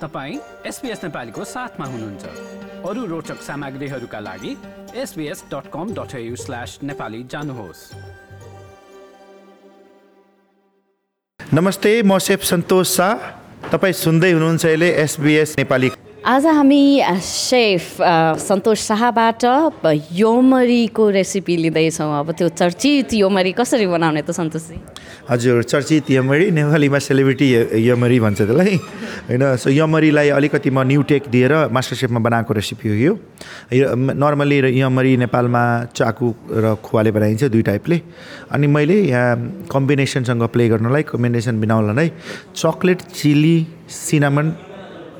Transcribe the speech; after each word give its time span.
तपाईँ 0.00 0.38
एसपिएस 0.66 1.04
नेपालीको 1.04 1.44
साथमा 1.44 1.86
हुनुहुन्छ। 1.86 2.24
अरू 2.84 3.04
रोचक 3.06 3.40
सामग्रीहरूका 3.42 4.20
लागि 4.20 4.52
SBS 4.94 5.44
dot 5.52 5.70
com 5.72 5.94
dot 5.94 6.12
slash 6.36 6.78
Nepali 6.82 7.22
जानुहोस्। 7.24 7.80
नमस्ते 11.40 12.02
म 12.02 12.18
सेफ 12.18 12.42
सन्तोष 12.44 12.96
शाह। 12.96 13.14
तपाईँ 13.72 13.92
सुन्दै 13.94 14.32
हुनुहुन्छ 14.32 14.66
अहिले 14.66 14.90
एसबिएस 15.02 15.58
नेपाली 15.58 15.90
आज 16.26 16.46
हामी 16.46 17.02
सेफ 17.22 17.96
सन्तोष 18.42 18.80
शाहबाट 18.82 19.44
योमरीको 20.12 21.08
रेसिपी 21.10 21.56
लिँदैछौँ। 21.56 22.18
अब 22.18 22.30
त्यो 22.34 22.48
चर्चित 22.50 23.14
योमरी 23.14 23.52
कसरी 23.54 23.86
बनाउने 23.86 24.22
त 24.26 24.34
सन्तोषजी? 24.34 24.76
हजुर 25.30 25.62
चर्चित 25.62 26.10
यमरी 26.10 26.50
नेपालीमा 26.50 26.98
सेलिब्रिटी 26.98 27.46
यमरी 27.86 28.18
भन्छ 28.20 28.42
त्यसलाई। 28.42 28.74
होइन 29.30 29.44
सो 29.54 29.70
यमरीलाई 29.70 30.28
अलिकति 30.34 30.70
म 30.70 30.82
न्यु 30.82 31.02
टेक 31.06 31.30
दिएर 31.30 31.70
मास्टर 31.70 31.94
सेफमा 31.94 32.18
बनाएको 32.18 32.54
रेसिपी 32.58 32.88
हो 32.90 32.94
यो। 33.06 33.12
यो 33.70 33.94
नर्मली 33.94 34.82
यमरी 34.82 35.16
नेपालमा 35.22 35.62
चाकु 35.94 36.34
र 36.50 36.74
खुवाले 36.82 37.10
बनाइन्छ 37.14 37.54
दुई 37.54 37.62
टाइपले। 37.70 38.02
अनि 38.50 38.66
मैले 38.66 38.98
यहाँ 39.14 39.70
कम्बिनेसनसँग 39.70 40.42
प्ले 40.50 40.68
गर्नलाई 40.74 41.02
कम्बिनेसन 41.06 41.60
बनाउनलाई 41.62 42.10
चक्लेट 42.58 43.14
चिली 43.14 43.56
सिनामन 43.86 44.74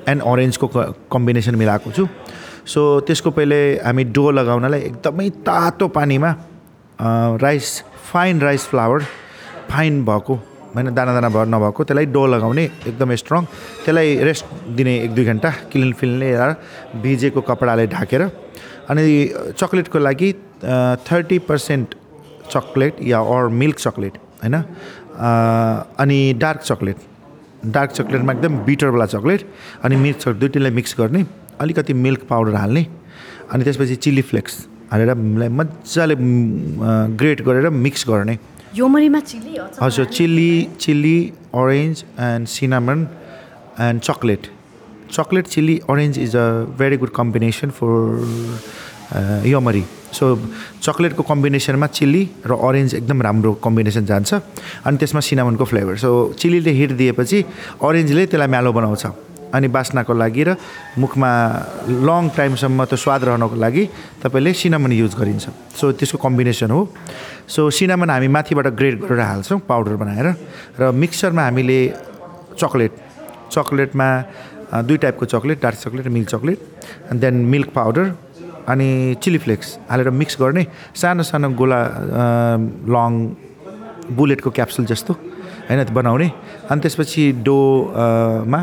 एन्ड 0.09 0.23
अरेन्जको 0.23 0.67
कम्बिनेसन 1.13 1.55
मिलाएको 1.55 1.91
छु। 1.93 2.07
सो 2.67 2.81
त्यसको 3.07 3.31
पहिले 3.31 3.59
हामी 3.85 4.05
डो 4.17 4.31
लगाउनलाई 4.31 4.81
एकदमै 4.81 5.29
तातो 5.47 5.89
पानीमा 5.89 6.35
rice 7.43 7.83
fine 8.13 8.41
rice 8.41 8.67
flour 8.69 9.03
fine 9.71 10.05
भएको 10.05 10.35
होइन 10.75 10.95
दाना 10.95 11.13
दाना 11.15 11.29
भर 11.29 11.47
नभएको 11.47 11.85
त्यसलाई 11.85 12.07
डो 12.15 12.27
लगाउने 12.27 12.65
एकदमै 12.65 13.17
स्ट्रङ 13.17 13.45
त्यसलाई 13.85 14.17
रेस्ट 14.29 14.45
दिने 14.77 14.95
एक 15.05 15.15
दुई 15.15 15.25
घन्टा 15.25 15.51
क्लिन 15.73 15.93
फिल्ने 16.01 16.33
भिजेको 17.03 17.41
कपडाले 17.51 17.87
ढाकेर 17.87 18.23
अनि 18.91 19.05
चक्लेटको 19.59 19.99
लागि 19.99 20.33
थर्टी 21.09 21.39
पर्सेन्ट 21.49 21.95
चक्लेट 22.51 23.03
या 23.03 23.21
अर 23.35 23.49
मिल्क 23.63 23.79
चक्लेट 23.79 24.19
होइन? 24.43 24.57
अनि 26.03 26.19
डार्क 26.39 26.61
चक्लेट 26.61 26.97
डार्क 27.73 27.91
चक्लेटमा 27.91 28.33
एकदम 28.33 28.57
बिटरवाला 28.65 29.07
चक्लेट 29.07 29.47
अनि 29.85 29.97
मिल्क 29.97 30.19
चक्लेट 30.19 30.37
दुइटैलाई 30.41 30.71
मिक्स 30.79 30.95
गर्ने 30.99 31.25
अलिकति 31.61 31.93
मिल्क 32.07 32.27
पाउडर 32.31 32.55
हाल्ने 32.55 32.87
अनि 33.53 33.65
त्यसपछि 33.65 33.97
चिल्ली 34.07 34.23
फ्लेक्स 34.23 34.67
हालेर 34.93 35.15
मजाले 35.15 36.17
ग्रेट 37.21 37.43
गरेर 37.43 37.69
मिक्स 37.85 38.05
गर्ने। 38.09 38.39
हजुर 39.83 40.05
chilli 40.07 40.69
chilli 40.81 41.19
orange 41.55 42.05
and 42.21 42.49
cinnamon 42.49 43.07
and 43.81 44.01
chocolate 44.01 44.47
chocolate 45.13 45.47
chilli 45.47 45.77
orange 45.91 46.19
is 46.19 46.37
a 46.37 46.47
very 46.79 46.97
good 46.97 47.11
combination 47.17 47.71
for 47.79 47.93
yummy. 49.47 49.85
So 50.17 50.25
चक्लेटको 50.81 51.23
कम्बिनेसनमा 51.23 51.87
चिल्ली 51.93 52.23
र 52.49 52.53
अरेन्ज 52.57 52.95
एकदम 52.95 53.19
राम्रो 53.23 53.53
कम्बिनेसन 53.61 54.05
जान्छ। 54.09 54.31
अनि 54.87 54.97
त्यसमा 54.97 55.21
सिनामनको 55.21 55.65
फ्लेभर 55.65 55.97
सो 56.01 56.11
चिल्लीले 56.41 56.73
हिट 56.81 56.91
दिएपछि 56.97 57.39
अरेन्जले 57.85 58.27
त्यसलाई 58.33 58.49
म्यालो 58.49 58.73
बनाउँछ। 58.73 59.05
अनि 59.47 59.69
बास्नाको 59.69 60.13
लागि 60.13 60.43
र 60.43 60.51
मुखमा 60.99 61.31
लङ 62.09 62.23
टाइमसम्म 62.37 62.85
त्यो 62.91 62.97
स्वाद 62.99 63.21
रहनको 63.25 63.57
लागि 63.57 63.85
तपाईँले 64.25 64.53
सिनामन 64.53 64.93
युज 64.93 65.15
गरिन्छ। 65.15 65.45
सो 65.79 65.93
त्यसको 65.97 66.19
कम्बिनेसन 66.19 66.71
हो। 66.71 66.81
सो 67.47 67.71
सिनामन 67.71 68.11
हामी 68.11 68.29
माथिबाट 68.29 68.67
ग्रेड 68.75 68.97
गरेर 69.07 69.21
हाल्छौँ 69.21 69.59
पाउडर 69.71 69.95
बनाएर 70.03 70.27
र 70.81 70.91
मिक्सरमा 70.93 71.43
हामीले 71.47 71.79
चक्लेट 72.59 72.93
चक्लेटमा 73.55 74.09
दुई 74.83 74.97
टाइपको 74.99 75.25
चक्लेट 75.31 75.59
डार्क 75.63 75.79
चक्लेट 75.79 76.05
र 76.07 76.11
milk 76.11 76.29
chocolate 76.29 76.59
and 77.15 77.21
then 77.23 77.35
milk 77.55 77.69
powder 77.71 78.05
अनि 78.69 79.17
चिली 79.23 79.39
फ्लेक्स 79.39 79.79
हालेर 79.91 80.11
मिक्स 80.11 80.37
गर्ने 80.41 80.67
सानो 80.95 81.23
सानो 81.23 81.49
गोला 81.55 81.81
लङ 82.95 83.13
बुलेटको 84.17 84.51
क्याप्सुल 84.51 84.85
जस्तो 84.87 85.13
होइन 85.69 85.85
बनाउने। 85.95 86.29
अनि 86.71 86.81
त्यसपछि 86.81 87.23
डोमा 87.47 88.61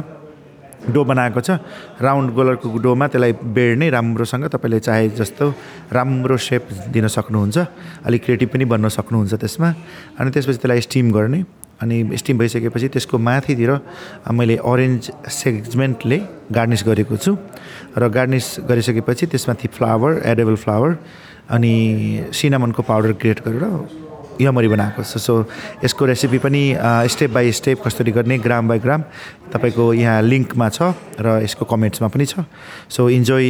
डो 0.83 1.03
बनाएको 1.03 1.39
छ। 1.39 1.63
राउन्ड 2.03 2.29
गोलरको 2.35 2.67
डोमा 2.83 3.07
त्यसलाई 3.07 3.33
बेड्ने 3.55 3.89
राम्रोसँग 3.89 4.45
तपाईँले 4.51 4.79
चाहे 4.83 5.09
जस्तो 5.15 5.45
राम्रो 5.95 6.37
सेप 6.37 6.91
दिन 6.91 7.07
सक्नुहुन्छ। 7.07 7.57
अलिक 8.03 8.23
क्रिएटिभ 8.23 8.49
पनि 8.51 8.65
बन्न 8.67 8.87
सक्नुहुन्छ 8.91 9.33
त्यसमा। 9.39 9.69
अनि 10.19 10.29
त्यसपछि 10.31 10.59
त्यसलाई 10.59 10.81
स्टिम 10.83 11.11
गर्ने। 11.11 11.39
अनि 11.81 12.17
स्टिम 12.19 12.37
भइसकेपछि 12.37 12.87
त्यसको 12.95 13.15
माथितिर 13.17 13.71
मैले 14.31 14.55
अरेन्ज 14.59 15.11
सेगमेन्टले 15.27 16.17
गार्निस 16.51 16.83
गरेको 16.87 17.15
छु। 17.15 17.31
र 17.97 18.07
गार्निस 18.09 18.47
गरिसकेपछि 18.69 19.25
त्यसमाथि 19.33 19.67
फ्लावर 19.73 20.21
एडेबल 20.25 20.55
फ्लावर 20.63 20.91
अनि 21.49 21.73
सिनामनको 22.33 22.81
पाउडर 22.81 23.11
क्रिएट 23.19 23.39
गरेर 23.47 23.65
यमरी 24.41 24.67
बनाएको 24.67 25.03
छ। 25.03 25.17
सो 25.21 25.33
यसको 25.83 26.05
रेसिपी 26.05 26.37
पनि 26.41 26.63
स्टेप 27.13 27.31
बाई 27.31 27.51
स्टेप 27.53 27.81
कसरी 27.85 28.11
गर्ने 28.11 28.37
ग्राम 28.41 28.67
बाई 28.67 28.79
ग्राम 28.79 29.01
तपाईँको 29.53 29.93
यहाँ 29.93 30.21
लिङ्कमा 30.21 30.69
छ 30.69 30.93
र 31.21 31.43
यसको 31.45 31.65
कमेन्ट्समा 31.69 32.07
पनि 32.09 32.25
छ। 32.25 32.41
So 32.89 33.09
enjoy 33.09 33.45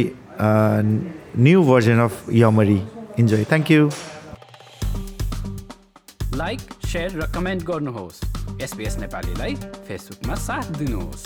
new 1.40 1.62
version 1.64 1.98
of 2.04 2.28
yomari 2.32 2.80
enjoy 3.18 3.44
thank 3.48 3.70
you 3.70 3.88
like 6.36 6.60
share 6.84 7.10
र 7.16 7.26
कमेन्ट 7.34 7.62
गर्नुहोस्। 7.64 8.18
एसपिएस 8.62 8.98
नेपालीलाई 8.98 9.54
फेसबुकमा 9.88 10.34
साथ 10.34 10.66
दिनुहोस्। 10.78 11.22